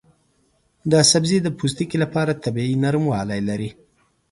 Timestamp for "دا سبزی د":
0.91-1.47